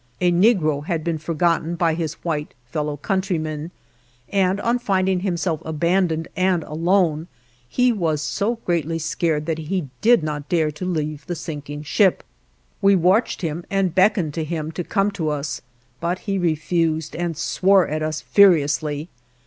[0.19, 3.69] A negro had been forgotten by his white fellow countrymen,
[4.29, 7.27] and on finding himself abandoned and alone
[7.69, 12.23] he was so greatly scared that he did not dare to leave the sinking ship;
[12.81, 15.61] we watched him, and beckoned to him to come to us;
[15.99, 19.07] but he refused, and swore at us furiously.